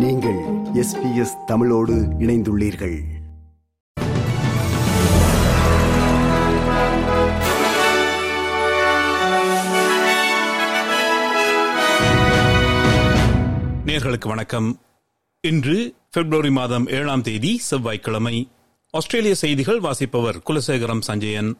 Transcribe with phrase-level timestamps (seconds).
[0.00, 0.38] நீங்கள்
[0.74, 3.00] எஸ்பிஎஸ் தமிழோடு இணைந்துள்ளீர்கள்.
[13.86, 14.80] நேர்களுக்கு வணக்கம்.
[15.40, 18.48] இன்று பிப்ரவரி மாதம் ஏழாம் தேதி செவ்வாய்க்கிழமை.
[18.90, 21.56] ஆஸ்திரேலிய செய்திகள் வாசிப்பவர் குலசேகரம் சஞ்சயன்.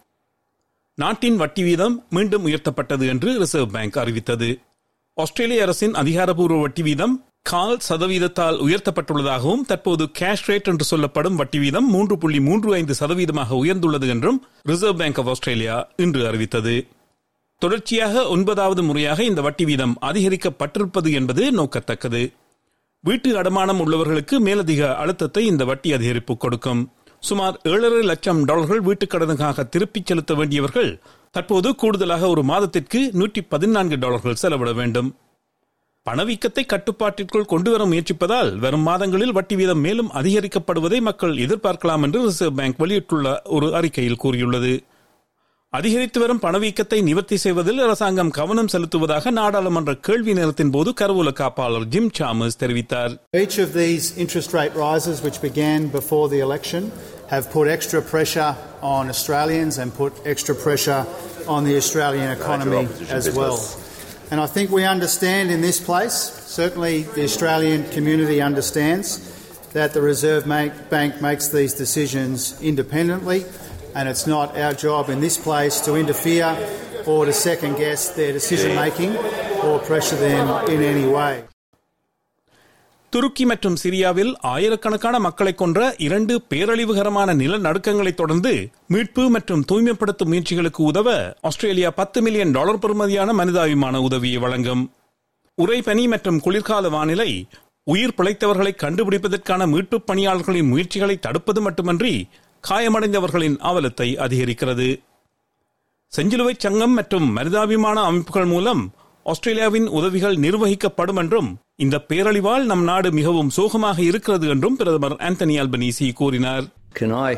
[0.95, 4.61] நாட்டின் வட்டி வீதம் மீண்டும் உயர்த்தப்பட்டது என்று ரிசர்வ் பேங்க் அறிவித்தது.
[5.15, 11.89] ஆஸ்திரேலிய அரசின் அதிகாரப்பூர்வ வட்டி வீதம் கால் சதவீதத்தால் உயர்த்தப்பட்டுள்ளதாகவும் தற்போது கேஷ் ரேட் என்று சொல்லப்படும் வட்டி வீதம்
[11.89, 16.87] மூன்று புள்ளி மூன்று ஐந்து சதவீதமாக உயர்ந்துள்ளது என்றும் ரிசர்வ் பேங்க் ஆஃப் ஆஸ்திரேலியா இன்று அறிவித்தது.
[17.59, 22.33] தொடர்ச்சியாக ஒன்பதாவது முறையாக இந்த வட்டி வீதம் அதிகரிக்கப்பட்டிருப்பது என்பது நோக்கத்தக்கது.
[23.01, 26.93] வீட்டு அடமானம் உள்ளவர்களுக்கு மேலதிக அழுத்தத்தை இந்த வட்டி அதிகரிப்பு கொடுக்கும்.
[27.21, 31.01] சுமார் ஏழரை லட்சம் டாலர்கள் வீட்டுக் கடனுக்காக திருப்பிச் செலுத்த வேண்டியவர்கள்
[31.31, 35.15] தற்போது கூடுதலாக ஒரு மாதத்திற்கு நூற்றி பதினான்கு டாலர்கள் செலவிட வேண்டும்.
[36.07, 42.81] பணவீக்கத்தை கட்டுப்பாட்டிற்குள் கொண்டுவர முயற்சிப்பதால் வரும் மாதங்களில் வட்டி வீதம் மேலும் அதிகரிக்கப்படுவதை மக்கள் எதிர்பார்க்கலாம் என்று ரிசர்வ் பேங்க்
[42.83, 43.27] வெளியிட்டுள்ள
[43.57, 44.73] ஒரு அறிக்கையில் கூறியுள்ளது
[45.73, 52.11] அதிகரித்து வரும் பணவீக்கத்தை நிவர்த்தி செய்வதில் அரசாங்கம் கவனம் செலுத்துவதாக நாடாளுமன்ற கேள்வி நேரத்தின் போது கருவூல காப்பாளர் ஜிம்
[52.19, 56.83] சாமஸ் தெரிவித்தார் Each of these interest rate rises, which began before the election,
[57.29, 58.51] have put extra pressure
[58.95, 61.03] on Australians and put extra pressure
[61.49, 63.59] on the Australian economy as well.
[64.31, 69.27] And I think we understand in this place, certainly the Australian community understands,
[69.73, 73.45] that the Reserve Bank makes these decisions independently,
[73.95, 76.57] and it's not our job in this place to interfere
[77.07, 79.17] or to second guess their decision making
[79.65, 81.45] or pressure them in any way.
[83.11, 88.53] துருக்கி மற்றும் சிரியாவில் ஆயிரக்கணக்கான மக்களை கொன்ற இரண்டு பேரழிவுகரமான நிலநடுக்கங்களை தொடர்ந்து
[88.87, 91.09] மீட்பு மற்றும் தூய்மைப்படுத்தும் முயற்சிகளுக்கு உதவ
[91.41, 94.91] ஆஸ்திரேலியா பத்து மில்லியன் டாலர் பெறுமதியான மனிதாபிமான உதவியை வழங்கும்.
[95.59, 97.47] உறைபனி மற்றும் குளிர்கால வானிலை
[97.85, 102.15] உயிர் பிழைத்தவர்களை கண்டுபிடிப்பதற்கான மீட்புப் பணியாளர்களின் முயற்சிகளை தடுப்பது மட்டுமன்றி
[102.69, 104.89] காயமடைந்தவர்களின் அவலத்தை அதிகரிக்கிறது.
[106.13, 108.83] செஞ்சிலுவை சங்கம் மற்றும் மனிதாபிமான அமைப்புகள் மூலம்
[109.30, 116.14] ஆஸ்திரேலியாவின் உதவிகள் நிர்வகிக்கப்படும் என்றும் இந்த பேரழிவால் நம் நாடு மிகவும் சோகமாக இருக்கிறது என்றும் பிரதமர் ஆந்தனி அல்பனீசி
[116.22, 116.66] கூறினார்
[117.00, 117.32] Can I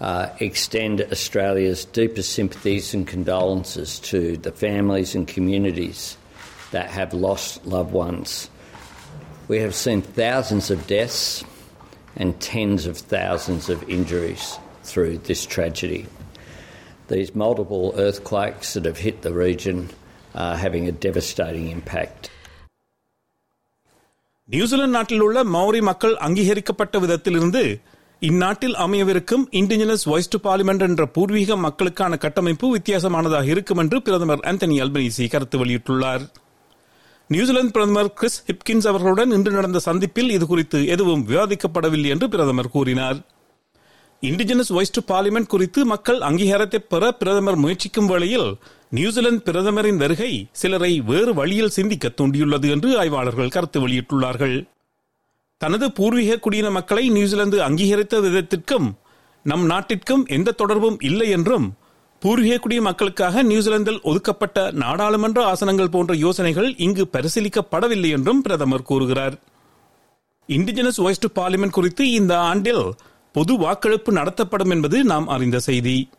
[0.00, 6.00] uh, extend Australia's deepest sympathies and condolences to the families and communities
[6.70, 8.30] that have lost loved ones?
[9.48, 11.22] We have seen thousands of deaths
[12.16, 14.44] and tens of thousands of injuries
[14.84, 16.02] through this tragedy.
[17.08, 19.78] These multiple earthquakes that have hit the region
[20.33, 22.21] uh, having a devastating impact.
[24.49, 27.61] New Zealand நாட்டில் உள்ள Maori மக்கள் அங்கீகரிக்கப்பட்ட விதத்திலிருந்து
[28.21, 34.77] இந்நாட்டில் அமையவிருக்கும் indigenous voice to parliament என்ற பூர்வீக மக்களுக்கான கட்டமைப்பு வித்தியாசமானதாக இருக்கும் என்று பிரதமர் ஆந்தனி
[34.83, 36.25] அல்பனீசி கருத்து வெளியிட்டுள்ளார்
[37.29, 43.19] நியூசிலாந்து பிரதமர் கிறிஸ் ஹிப்கின்ஸ் அவர்களுடன் இன்று நடந்த சந்திப்பில் இது குறித்து எதுவும் விவாதிக்கப்படவில்லை என்று பிரதமர் கூறினார்
[44.23, 48.49] இண்டிஜினஸ் வாய்ஸ் டு பார்லிமெண்ட் குறித்து மக்கள் அங்கீகாரத்தை பெற பிரதமர் முயற்சிக்கும் வேளையில்
[48.93, 54.67] நியூசிலாந்து பிரதமரின் வருகை சிலரை வேறு வழியில் சிந்திக்க தூண்டியுள்ளது என்று ஆய்வாளர்கள் கருத்து வெளியிட்டுள்ளார்கள்.
[55.57, 58.87] தனது பூர்வீக குடியின மக்களை நியூசிலாந்து அங்கீகரித்த விதத்திற்கும்
[59.43, 61.67] நம் நாட்டிற்கும் எந்த தொடர்பும் இல்லை என்றும்
[62.19, 69.37] பூர்வீக குடிய மக்களுக்காக நியூசிலாந்தில் ஒதுக்கப்பட்ட நாடாளுமன்ற ஆசனங்கள் போன்ற யோசனைகள் இங்கு பரிசீலிக்கப்படவில்லை என்றும் பிரதமர் கூறுகிறார்.
[70.49, 72.85] இண்டிஜினஸ் வாய்ஸ் டு பார்லிமெண்ட் குறித்து இந்த ஆண்டில்
[73.35, 76.09] பொது வாக்கெடுப்பு நடத்தப்படும் என்பது நாம் அறிந்த செய்தி.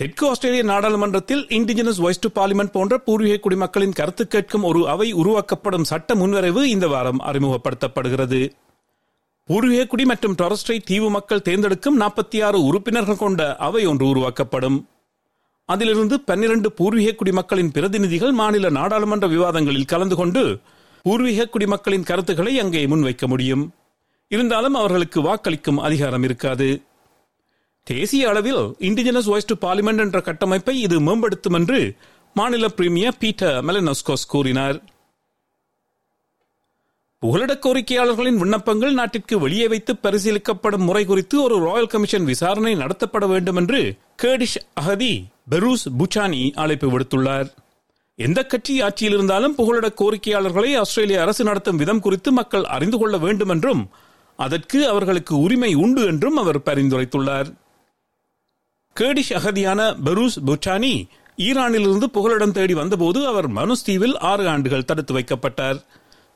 [0.00, 5.84] தெற்கு ஆஸ்திரேலிய நாடாளுமன்றத்தில் இண்டிஜினஸ் வாய்ஸ் டு பார்லிமெண்ட் போன்ற பூர்வீக குடிமக்களின் கருத்து கேட்கும் ஒரு அவை உருவாக்கப்படும்
[5.84, 8.40] சட்ட முன்வரைவு இந்த வாரம் அறிமுகப்படுத்தப்படுகிறது.
[9.48, 14.78] பூர்வீக குடி மற்றும் டொரஸ்ட்ரை தீவு மக்கள் தேர்ந்தெடுக்கும் நாற்பத்தி ஆறு உறுப்பினர்கள் கொண்ட அவை ஒன்று உருவாக்கப்படும்.
[15.64, 20.44] அதிலிருந்து பன்னிரண்டு பூர்வீக குடிமக்களின் பிரதிநிதிகள் மாநில நாடாளுமன்ற விவாதங்களில் கலந்து கொண்டு
[21.02, 23.64] பூர்வீக குடிமக்களின் கருத்துக்களை அங்கே முன்வைக்க முடியும்.
[24.28, 26.68] இருந்தாலும் அவர்களுக்கு வாக்களிக்கும் அதிகாரம் இருக்காது.
[27.90, 31.80] தேசிய அளவில் இண்டிஜினஸ் வாய்ஸ் டு பார்லிமெண்ட் என்ற கட்டமைப்பை இது மேம்படுத்தும் என்று
[32.36, 34.78] மாநில பிரீமியர் பீட்டர் மெலனஸ்கோஸ் கூறினார்.
[37.22, 43.58] புகலிட கோரிக்கையாளர்களின் விண்ணப்பங்கள் நாட்டிற்கு வெளியே வைத்து பரிசீலிக்கப்படும் முறை குறித்து ஒரு ராயல் கமிஷன் விசாரணை நடத்தப்பட வேண்டும்
[43.60, 43.80] என்று
[44.22, 45.14] கேடிஷ் அகதி
[45.52, 47.48] பெரூஸ் புச்சானி அழைப்பு விடுத்துள்ளார்.
[48.18, 53.54] எந்த கட்சி ஆட்சியில் இருந்தாலும் புகலிட கோரிக்கையாளர்களை ஆஸ்திரேலிய அரசு நடத்தும் விதம் குறித்து மக்கள் அறிந்து கொள்ள வேண்டும்
[53.56, 53.82] என்றும்
[54.38, 57.48] அதற்கு அவர்களுக்கு உரிமை உண்டு என்றும் அவர் பரிந்துரைத்துள்ளார்.
[59.00, 65.78] கேடிஷ் அகதியான பெரூஸ் புச்சானி ஈரானிலிருந்து புகலிடம் தேடி வந்தபோது அவர் மனுஸ் தீவில் ஆறு ஆண்டுகள் தடுத்து வைக்கப்பட்டார்.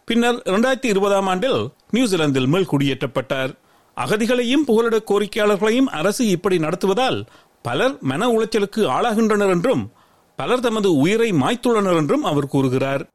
[0.05, 3.53] பின்னர் இரண்டாயிரத்தி இருபதாம் ஆண்டில் நியூசிலாந்தில் மேல் குடியேற்றப்பட்டார்.
[3.97, 7.27] அகதிகளையும் புகலிட கோரிக்கையாளர்களையும் அரசு இப்படி நடத்துவதால்
[7.63, 9.93] பலர் மன உளைச்சலுக்கு ஆளாகின்றனர் என்றும்
[10.37, 13.07] பலர் தமது உயிரை மாய்த்துள்ளனர் என்றும் அவர் கூறுகிறார்.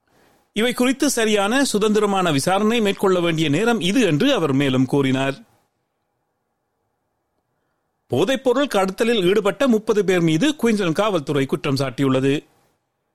[0.54, 5.47] இவை குறித்து சரியான சுதந்திரமான விசாரணை மேற்கொள்ள வேண்டிய நேரம் இது என்று அவர் மேலும் கூறினார்.
[8.13, 12.45] போதைப்பொருள் கடத்தலில் ஈடுபட்ட முப்பது பேர் மீது குயின்ஸ்லாந்து காவல்துறை குற்றம் சாட்டியுள்ளது.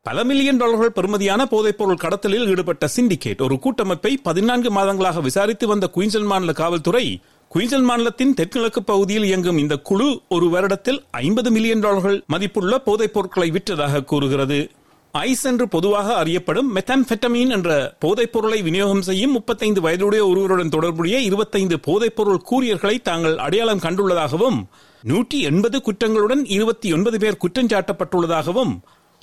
[0.06, 6.26] பல மில்லியன் டாலர்கள் பெறுமதியான போதைப்பொருள் கடத்தலில் ஈடுபட்ட சிண்டிகேட் ஒரு கூட்டமைப்பை பதினான்கு மாதங்களாக விசாரித்து வந்த குயின்சல்
[6.26, 7.20] மாநில காவல்துறை
[7.54, 13.50] குயின்சல் மாநிலத்தின் தெற்கிழக்கு பகுதியில் இயங்கும் இந்த குழு ஒரு வருடத்தில் ஐம்பது மில்லியன் டாலர்கள் மதிப்புள்ள போதைப் பொருட்களை
[13.50, 14.70] விற்றதாக கூறுகிறது.
[15.12, 21.80] ஐஸ் என்று பொதுவாக அறியப்படும் மெத்தாம்பெட்டமீன் என்ற போதைப் பொருளை விநியோகம் செய்யும் முப்பத்தைந்து வயதுடைய ஒருவருடன் தொடர்புடைய இருபத்தைந்து
[21.80, 24.58] போதைப் பொருள் கூறியர்களை தாங்கள் அடையாளம் கண்டுள்ளதாகவும்
[25.02, 28.72] நூற்றி எண்பது குற்றங்களுடன் இருபத்தி ஒன்பது பேர் குற்றஞ்சாட்டப்பட்டுள்ளதாகவும்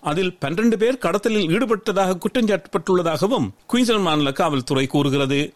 [0.04, 5.54] அதில் பன்னிரண்டு பேர் கடத்தலில் ஈடுபட்டதாக குற்றஞ்சாட்டப்பட்டுள்ளதாகவும் குயின்சன் மாநில காவல்துறை கூறுகிறது.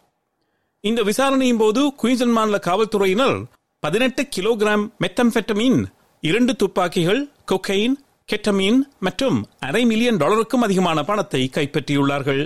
[0.82, 3.38] இந்த விசாரணையின் போது குயின்சன் மாநில காவல்துறையினர்
[3.80, 5.86] பதினெட்டு கிலோகிராம் மெத்தம்பெட்டமீன்
[6.22, 7.96] இரண்டு துப்பாக்கிகள் கொக்கைன்
[8.32, 12.44] கெட்டமீன் மற்றும் அரை மில்லியன் டாலருக்கும் அதிகமான பணத்தை கைப்பற்றியுள்ளார்கள்.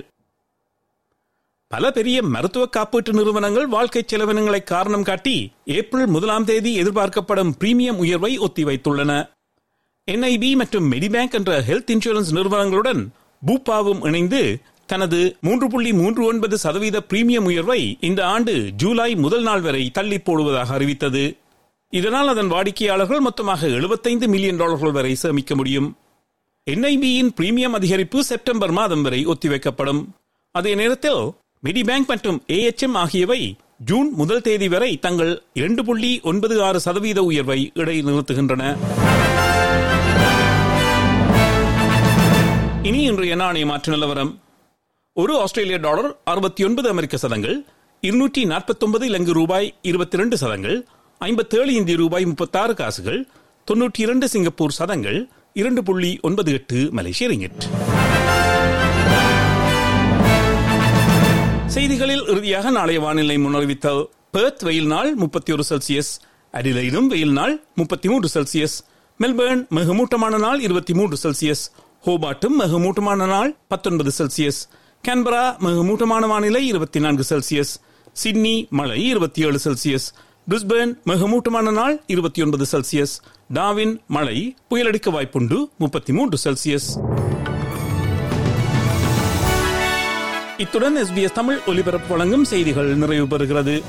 [1.67, 8.39] பல பெரிய மருத்துவ காப்பீட்டு நிறுவனங்கள் வாழ்க்கை செலவினங்களை காரணம் காட்டி ஏப்ரல் முதலாம் தேதி எதிர்பார்க்கப்படும் பிரீமியம் உயர்வை
[8.39, 9.11] ஒத்திவைத்துள்ளன.
[10.11, 13.01] என்ஐபி மற்றும் மெடிபேங்க் என்ற ஹெல்த் இன்சூரன்ஸ் நிறுவனங்களுடன்
[13.45, 14.41] பூபாவும் இணைந்து
[14.85, 20.17] தனது மூன்று புள்ளி மூன்று ஒன்பது சதவீத பிரீமியம் உயர்வை இந்த ஆண்டு ஜூலை முதல் நாள் வரை தள்ளி
[20.17, 21.37] போடுவதாக அறிவித்தது.
[21.89, 25.97] இதனால் அதன் வாடிக்கையாளர்கள் மொத்தமாக எழுபத்தைந்து மில்லியன் டாலர்கள் வரை சேமிக்க முடியும்.
[26.65, 30.01] என்ஐபியின் பிரீமியம் அதிகரிப்பு செப்டம்பர் மாதம் வரை ஒத்திவைக்கப்படும்.
[30.51, 31.31] அதே நேரத்தில்
[31.61, 37.23] மிடி பேங்க் மற்றும் ஏஎச்எம் ஆகியவை ஜூன் முதல் தேதி வரை தங்கள் இரண்டு புள்ளி ஒன்பது ஆறு சதவீத
[37.23, 38.77] உயர்வை இடைநிறுத்துகின்றன.
[42.83, 44.39] இனி இன்றைய நாணய மாற்று நிலவரம்.
[45.13, 47.65] ஒரு ஆஸ்திரேலிய டாலர் அறுபத்தி ஒன்பது அமெரிக்க சதங்கள்
[48.01, 50.87] இருநூற்றி நாற்பத்தி ஒன்பது ரூபாய் இருபத்தி ரெண்டு சதங்கள்
[51.21, 53.19] ஐம்பத்தேழு இந்திய ரூபாய் முப்பத்தாறு காசுகள்
[53.67, 55.19] தொன்னூற்றி இரண்டு சிங்கப்பூர் சதங்கள்
[55.55, 57.63] இரண்டு புள்ளி ஒன்பது எட்டு மலேசிய ரிங்கிட்.
[61.69, 63.87] செய்திகளில் இறுதியாக நாளைய வானிலை முன்னறிவித்த
[64.31, 66.11] பெர்த் வெயில் நாள் முப்பத்தி ஒரு செல்சியஸ்
[66.53, 68.77] அடிலைடும் வெயில் நாள் முப்பத்தி மூன்று செல்சியஸ்
[69.19, 71.63] மெல்பேர்ன் மிகமூட்டமான நாள் இருபத்தி மூன்று செல்சியஸ்
[72.03, 74.61] ஹோபாட்டும் மிகமூட்டமான நாள் பத்தொன்பது செல்சியஸ்
[75.03, 77.73] கேன்பரா மிகமூட்டமான வானிலை இருபத்தி நான்கு செல்சியஸ்
[78.15, 80.07] சிட்னி மழை இருபத்தி ஏழு செல்சியஸ்
[80.49, 83.13] பிரிஸ்பேர்ன் மிகமூட்டமான நாள் இருபத்தி ஒன்பது செல்சியஸ்.
[83.53, 86.87] டாவின் மழை புயலடிக்க வாய்ப்புண்டு முப்பத்தி மூன்று செல்சியஸ்.
[90.57, 93.83] இத்துடன் எஸ்பிஎஸ் தமிழ் ஒலிபரப்பு வழங்கும் செய்திகள் நிறைவு பெறுகிறது.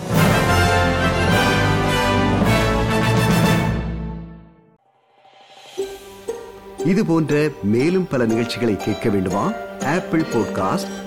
[6.85, 9.53] இது போன்ற மேலும் பல நிகழ்ச்சிகளை கேட்க வேண்டுமா?
[9.85, 11.07] Apple podcast